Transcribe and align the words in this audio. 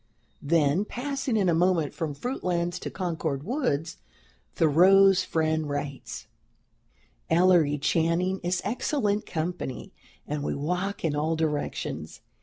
Then, 0.41 0.83
passing 0.83 1.37
in 1.37 1.47
a 1.47 1.53
moment 1.53 1.93
from 1.93 2.15
"Fruitlands" 2.15 2.79
to 2.79 2.89
Concord 2.89 3.43
woods, 3.43 3.97
Thoreau's 4.55 5.23
friend 5.23 5.69
writes: 5.69 6.25
"Ellery 7.29 7.77
Channing 7.77 8.39
is 8.41 8.63
excellent 8.65 9.27
company, 9.27 9.93
and 10.27 10.41
we 10.43 10.55
walk 10.55 11.05
in 11.05 11.15
all 11.15 11.35
directions. 11.35 12.21